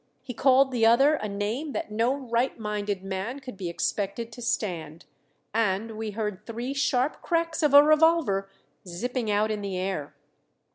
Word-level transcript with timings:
He 0.23 0.33
called 0.33 0.71
the 0.71 0.83
other 0.83 1.13
a 1.13 1.29
name 1.29 1.73
that 1.73 1.91
no 1.91 2.15
right 2.15 2.57
minded 2.57 3.03
man 3.03 3.39
could 3.39 3.55
be 3.55 3.69
expected 3.69 4.31
to 4.31 4.41
stand, 4.41 5.05
and 5.53 5.91
we 5.95 6.09
heard 6.17 6.43
three 6.47 6.73
sharp 6.73 7.21
cracks 7.21 7.61
of 7.61 7.75
a 7.75 7.83
revolver 7.83 8.49
zipping 8.87 9.29
out 9.29 9.51
in 9.51 9.61
the 9.61 9.77
air. 9.77 10.15